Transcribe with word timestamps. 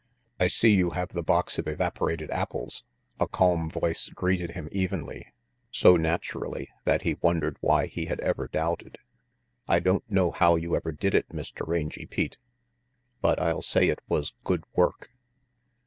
"I 0.39 0.47
see 0.47 0.71
you 0.73 0.89
have 0.89 1.09
the 1.09 1.21
box 1.21 1.59
of 1.59 1.67
evaporated 1.67 2.31
apples," 2.31 2.85
a 3.19 3.27
calm 3.27 3.69
voice 3.69 4.09
greeted 4.09 4.49
him 4.49 4.67
evenly, 4.71 5.27
so 5.69 5.95
naturally 5.95 6.69
that 6.85 7.03
he 7.03 7.19
wondered 7.21 7.57
why 7.61 7.85
he 7.85 8.05
had 8.07 8.19
ever 8.21 8.47
doubted. 8.47 8.97
"I 9.67 9.77
don't 9.79 10.09
know 10.09 10.31
how 10.31 10.55
you 10.55 10.75
ever 10.75 10.91
did 10.91 11.13
it, 11.13 11.29
Mr. 11.29 11.67
Rangy 11.67 12.07
Pete, 12.07 12.39
but 13.21 13.39
I'll 13.39 13.61
say 13.61 13.89
it 13.89 13.99
was 14.07 14.33
good 14.43 14.63
work." 14.73 15.11